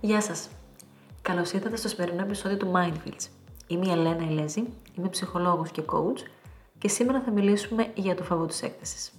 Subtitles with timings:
[0.00, 0.48] Γεια σας.
[1.22, 3.28] Καλώς ήρθατε στο σημερινό επεισόδιο του Mindfields.
[3.66, 6.18] Είμαι η Ελένα Ηλέζη, είμαι ψυχολόγος και coach
[6.78, 9.12] και σήμερα θα μιλήσουμε για το φόβο της έκθεσης.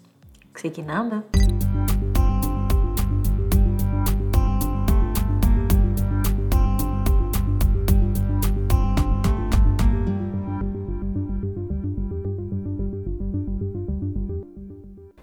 [0.52, 1.26] Ξεκινάμε!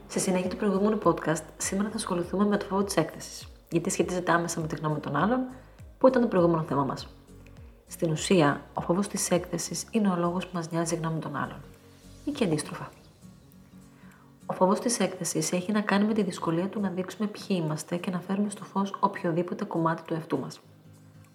[0.06, 4.32] Σε συνέχεια του προηγούμενου podcast, σήμερα θα ασχοληθούμε με το φόβο της έκθεσης, γιατί σχετίζεται
[4.32, 5.40] άμεσα με τη γνώμη των άλλων,
[5.98, 7.08] που ήταν το προηγούμενο θέμα μας.
[7.86, 11.36] Στην ουσία, ο φόβος της έκθεσης είναι ο λόγος που μας νοιάζει η γνώμη των
[11.36, 11.60] άλλων,
[12.24, 12.88] ή και αντίστροφα.
[14.46, 17.96] Ο φόβος της έκθεσης έχει να κάνει με τη δυσκολία του να δείξουμε ποιοι είμαστε
[17.96, 20.60] και να φέρουμε στο φως οποιοδήποτε κομμάτι του εαυτού μας.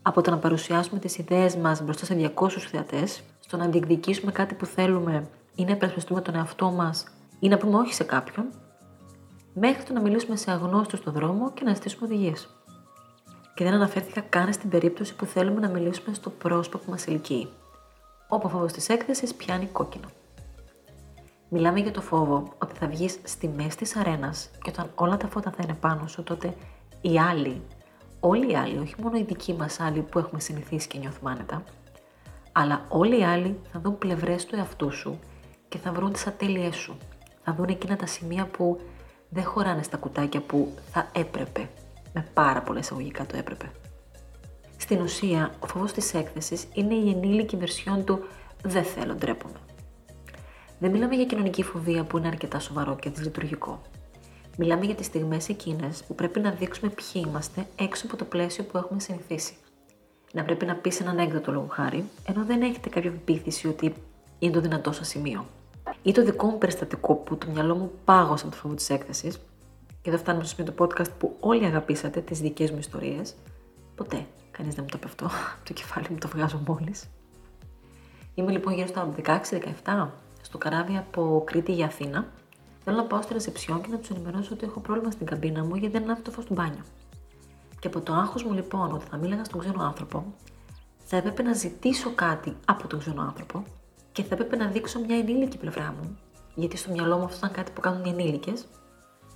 [0.01, 4.53] Από το να παρουσιάσουμε τις ιδέες μας μπροστά σε 200 θεατές, στο να διεκδικήσουμε κάτι
[4.55, 7.05] που θέλουμε ή να υπερασπιστούμε τον εαυτό μας
[7.40, 8.45] ή να πούμε όχι σε κάποιον,
[9.53, 12.49] μέχρι το να μιλήσουμε σε αγνώστους στον δρόμο και να ζητήσουμε οδηγίες.
[13.55, 17.49] Και δεν αναφέρθηκα καν στην περίπτωση που θέλουμε να μιλήσουμε στο πρόσωπο που μας ελκύει,
[18.27, 20.07] όπου ο φόβο της έκθεσης πιάνει κόκκινο.
[21.49, 25.27] Μιλάμε για το φόβο ότι θα βγεις στη μέση της αρένας και όταν όλα τα
[25.27, 26.54] φώτα θα είναι πάνω σου, τότε
[27.01, 27.62] οι άλλοι,
[28.20, 31.63] όλοι οι άλλοι, όχι μόνο οι δικοί μας άλλοι που έχουμε συνηθίσει και νιώθουμε άνετα,
[32.51, 35.20] αλλά όλοι οι άλλοι θα δουν πλευρές του εαυτού σου
[35.70, 36.98] και θα βρουν τις ατέλειές σου.
[37.43, 38.79] Θα δουν εκείνα τα σημεία που
[39.30, 41.70] δεν χωράνε στα κουτάκια που θα έπρεπε.
[42.13, 43.72] Με πάρα πολλά εισαγωγικά το έπρεπε.
[44.77, 48.20] Στην ουσία, ο φόβος της έκθεσης είναι η ενήλικη βερσιόν του
[48.63, 49.60] Δεν θέλω, ντρέπομαι.
[50.80, 53.82] Δεν μιλάμε για κοινωνική φοβία που είναι αρκετά σοβαρό και δυσλειτουργικό.
[54.57, 58.63] Μιλάμε για τις στιγμές εκείνες που πρέπει να δείξουμε ποιοι είμαστε έξω από το πλαίσιο
[58.63, 59.54] που έχουμε συνηθίσει.
[60.34, 63.94] Να πρέπει να πεις έναν έκδοτο λόγο χάρη, ενώ δεν έχετε κάποια πεποίθηση ότι
[64.40, 65.46] είναι το δυνατό σας σημείο
[66.01, 69.39] ή το δικό μου περιστατικό που το μυαλό μου πάγωσε από το φόβο της έκθεσης,
[70.01, 73.35] και εδώ φτάνουμε στο σημείο του podcast που όλοι αγαπήσατε τις δικές μου ιστορίες.
[73.95, 75.29] Ποτέ κανείς δεν μου το είπε αυτό.
[75.67, 77.09] το κεφάλι μου το βγάζω μόλις.
[78.35, 79.16] Είμαι λοιπόν γύρω στα
[79.85, 80.07] 16-17
[80.41, 82.27] στο καράβι από Κρήτη για Αθήνα.
[82.83, 85.75] Θέλω να πάω στη ρεσεψιόν και να τους ενημερώσω ότι έχω πρόβλημα στην καμπίνα μου
[85.75, 86.83] γιατί δεν ανάβει το φως του μπάνιου.
[87.79, 90.25] Και από το άγχος μου λοιπόν ότι θα μίλαγα στον ξένο άνθρωπο,
[91.05, 93.63] θα έπρεπε να ζητήσω κάτι από τον ξένο άνθρωπο
[94.11, 96.17] και θα έπρεπε να δείξω μια ενήλικη πλευρά μου,
[96.55, 98.65] γιατί στο μυαλό μου αυτό ήταν κάτι που κάνουν οι ενήλικες.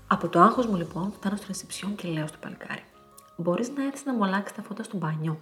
[0.07, 2.83] Από το άγχος μου λοιπόν φτάνω στο ρεσεψιόν και λέω στο παλικάρι:
[3.35, 5.39] Μπορείς να έρθεις να μου αλλάξεις τα φώτα στο μπάνιο.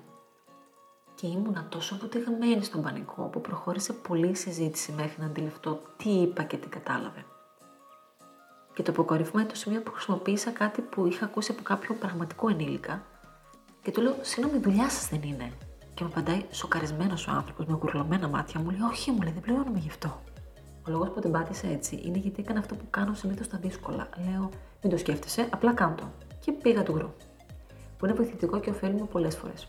[1.16, 6.44] Και ήμουνα τόσο αποτυγμένη στον πανικό που προχώρησε πολύ συζήτηση μέχρι να αντιληφθώ τι είπα
[6.44, 7.26] και τι κατάλαβε.
[8.74, 12.50] Και το αποκορύφωμα είναι το σημείο που χρησιμοποίησα κάτι που είχα ακούσει από κάποιο πραγματικό
[12.50, 13.04] ενήλικα
[13.82, 15.52] και του λέω: Συγγνώμη, δουλειά σας δεν είναι.
[15.94, 18.60] Και με απαντάει σοκαρισμένος ο άνθρωπος με γουρλωμένα μάτια.
[18.60, 20.22] Μου λέει: Όχι, μου λέει, δεν πληρώνουμε γι' αυτό.
[20.88, 24.10] Ο λόγος που την πάτησε έτσι είναι γιατί έκανα αυτό που κάνω συνήθως στα δύσκολα.
[24.30, 24.50] Λέω:
[24.82, 26.04] Μην το σκέφτεσαι, απλά κάνω το.
[26.40, 27.14] Και πήγα του γκρου.
[27.98, 29.68] Που είναι βοηθητικό και ωφέλιμο πολλές φορές.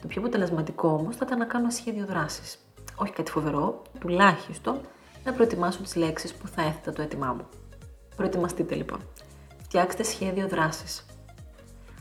[0.00, 2.58] Το πιο αποτελεσματικό όμως θα ήταν να κάνω ένα σχέδιο δράσης.
[2.96, 4.80] Όχι κάτι φοβερό, τουλάχιστον
[5.24, 7.46] να προετοιμάσω τις λέξεις που θα έθετα το έτοιμά μου.
[8.16, 8.98] Προετοιμαστείτε λοιπόν.
[9.62, 11.06] Φτιάξτε σχέδιο δράσης.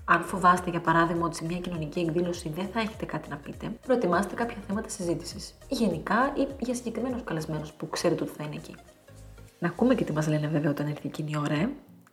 [0.06, 3.72] Αν φοβάστε, για παράδειγμα, ότι σε μια κοινωνική εκδήλωση δεν θα έχετε κάτι να πείτε,
[3.86, 5.54] προετοιμάστε κάποια θέματα συζήτησης.
[5.70, 8.76] Γενικά ή για συγκεκριμένους καλεσμένους που ξέρετε ότι θα είναι εκεί.
[9.60, 11.70] Να ακούμε και τι μας λένε βέβαια όταν έρθει εκείνη η ώρα, ε.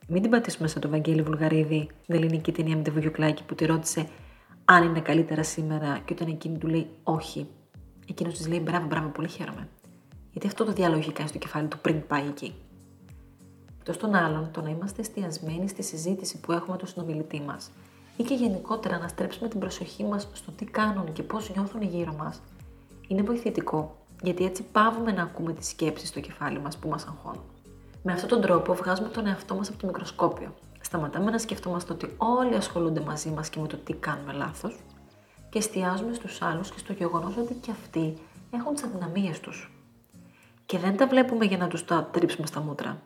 [0.09, 3.67] Μην την πατήσουμε σαν το Βαγγέλη Βουλγαρίδη, την ελληνική ταινία με τη Βουγιουκλάκη που τη
[3.67, 4.09] ρώτησε
[4.65, 7.49] αν είναι καλύτερα σήμερα και όταν εκείνη του λέει όχι.
[8.09, 9.69] Εκείνος της λέει μπράβο, μπράβο, πολύ χαίρομαι.
[10.31, 12.55] Γιατί αυτό το διάλογο έχει κάνει στο κεφάλι του πριν πάει εκεί.
[13.91, 17.71] Εκτός των άλλων, το να είμαστε εστιασμένοι στη συζήτηση που έχουμε τον συνομιλητή μας
[18.17, 22.13] ή και γενικότερα να στρέψουμε την προσοχή μας στο τι κάνουν και πώς νιώθουν γύρω
[22.13, 22.41] μας,
[23.09, 27.43] είναι βοηθητικό, γιατί έτσι πάβουμε να ακούμε τις σκέψεις στο κεφάλι μας που μας αγχώνουν.
[28.03, 30.55] Με αυτόν τον τρόπο βγάζουμε τον εαυτό μας από το μικροσκόπιο.
[30.81, 34.81] Σταματάμε να σκεφτόμαστε ότι όλοι ασχολούνται μαζί μας και με το τι κάνουμε λάθος
[35.51, 38.17] και εστιάζουμε στους άλλους και στο γεγονός ότι και αυτοί
[38.51, 39.73] έχουν τις αδυναμίες τους.
[40.67, 43.01] Και δεν τα βλέπουμε για να τους τα τρίψουμε στα μούτρα,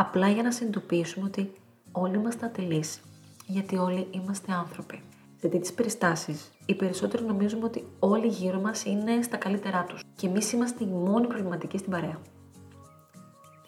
[0.00, 1.52] απλά για να συνειδητοποιήσουμε ότι
[1.92, 3.00] όλοι είμαστε ατελείς,
[3.46, 5.02] γιατί όλοι είμαστε άνθρωποι.
[5.40, 10.26] Σε τέτοιες περιστάσεις, οι περισσότεροι νομίζουμε ότι όλοι γύρω μας είναι στα καλύτερά τους και
[10.26, 12.18] εμείς είμαστε οι μόνοι προβληματικοί στην παρέα.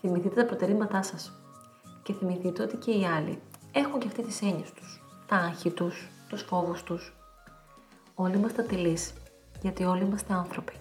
[0.01, 1.33] Θυμηθείτε τα προτερήματά σας
[2.03, 3.39] και θυμηθείτε ότι και οι άλλοι
[3.73, 7.15] έχουν και αυτοί τις έννοιες τους, τα άγχη τους, τους φόβους τους.
[8.15, 8.99] Όλοι είμαστε ατελεί,
[9.63, 10.73] γιατί όλοι είμαστε άνθρωποι.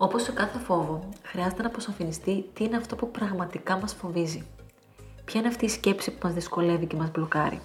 [0.00, 4.46] Όπως σε κάθε φόβο, χρειάζεται να αποσαφινιστεί τι είναι αυτό που πραγματικά μας φοβίζει.
[5.24, 7.60] Ποια είναι αυτή η σκέψη που μας δυσκολεύει και μας μπλοκάρει.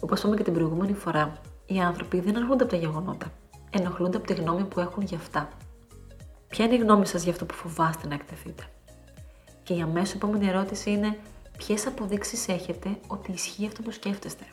[0.00, 3.32] Όπως είπαμε και την προηγούμενη φορά, οι άνθρωποι δεν ενοχλούνται από τα γεγονότα.
[3.70, 5.48] Ενοχλούνται από τη γνώμη που έχουν για αυτά.
[6.48, 8.62] Ποια είναι η γνώμη σας για αυτό που φοβάστε να εκτεθείτε;
[9.62, 11.18] Και η αμέσως επόμενη ερώτηση είναι
[11.56, 14.44] ποιες αποδείξεις έχετε ότι ισχύει αυτό που σκέφτεστε;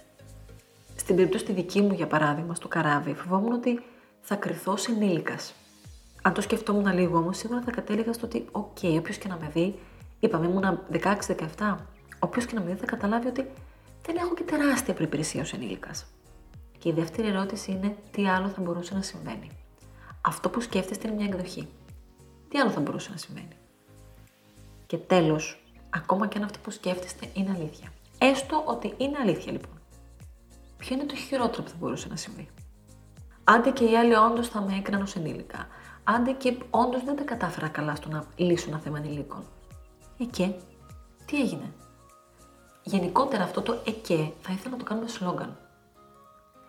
[0.95, 3.83] Στην περίπτωση τη δική μου, για παράδειγμα, στο καράβι, φοβόμουν ότι
[4.21, 5.35] θα κρυθώ ενήλικα.
[6.27, 9.49] Αν το σκεφτόμουν λίγο όμως, σίγουρα θα κατέληγα στο ότι, OK, όποιος και να με
[9.53, 9.79] δει,
[10.19, 10.79] είπαμε ήμουν
[11.57, 11.75] 16-17,
[12.19, 13.51] όποιος και να με δει θα καταλάβει ότι
[14.05, 16.05] δεν έχω και τεράστια προπηρεσία ως ενήλικας.
[16.77, 19.49] Και η δεύτερη ερώτηση είναι τι άλλο θα μπορούσε να συμβαίνει;
[20.21, 21.67] Αυτό που σκέφτεστε είναι μια εκδοχή.
[22.49, 23.55] Τι άλλο θα μπορούσε να συμβαίνει;
[24.85, 27.91] Και τέλος, ακόμα και αν αυτό που σκέφτεστε είναι αλήθεια.
[28.17, 29.81] Έστω ότι είναι αλήθεια λοιπόν.
[30.77, 32.49] Ποιο είναι το χειρότερο που θα μπορούσε να συμβεί;
[33.43, 35.67] Άντε και οι άλλοι όντως θα με έκαναν ως ενήλικα.
[36.09, 39.43] Άντε και όντως δεν τα κατάφερα καλά στο να λύσω ένα θέμα ενηλίκων.
[40.19, 40.51] Ε και,
[41.25, 41.73] τι έγινε;
[42.83, 45.57] Γενικότερα αυτό το «ε και» θα ήθελα να το κάνουμε σλόγκαν.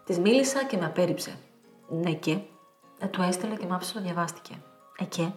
[0.05, 1.39] Της μίλησα και με απέρριψε.
[1.89, 2.39] Ναι και.
[2.99, 4.55] Ε, του έστειλε και μ' άφησε να διαβάστηκε.
[4.99, 5.29] Ε και.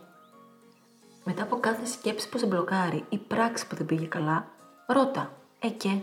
[1.23, 4.47] Μετά από κάθε σκέψη που σε μπλοκάρει ή πράξη που δεν πήγε καλά,
[4.87, 5.31] ρώτα.
[5.59, 6.01] Ε και.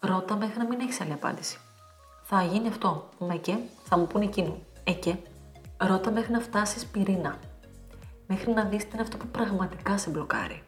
[0.00, 1.58] Ρώτα μέχρι να μην έχεις άλλη απάντηση.
[2.22, 3.08] Θα γίνει αυτό.
[3.18, 3.56] Ε και.
[3.84, 4.58] Θα μου πούνε εκείνο.
[4.84, 5.16] Ε και.
[5.78, 7.38] Ρώτα μέχρι να φτάσεις πυρήνα.
[8.26, 10.62] Μέχρι να δεις τι είναι αυτό που πραγματικά σε μπλοκάρει.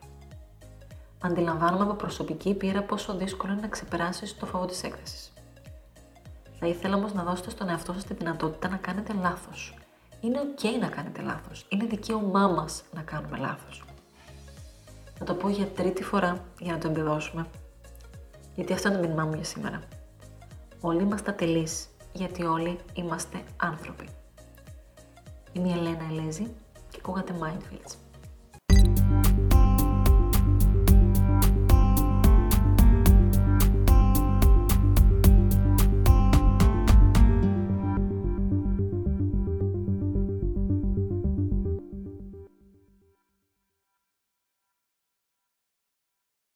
[1.21, 5.33] Αντιλαμβάνομαι από προσωπική πείρα πόσο δύσκολο είναι να ξεπεράσεις το φόβο της έκθεσης.
[6.59, 9.79] Θα ήθελα όμως να δώσετε στον εαυτό σας τη δυνατότητα να κάνετε λάθος.
[10.21, 11.67] Είναι OK να κάνετε λάθος.
[11.69, 13.85] Είναι δικαίωμά μας να κάνουμε λάθος.
[15.19, 17.47] Να το πω για τρίτη φορά για να το εμπεδώσουμε.
[18.55, 19.81] Γιατί αυτό είναι το μήνυμά μου για σήμερα.
[20.81, 24.09] Όλοι είμαστε ατελείς, γιατί όλοι είμαστε άνθρωποι.
[25.59, 26.47] Είμαι η Ελένα Ελέζη
[26.91, 28.08] και ακούγατε Mindfields.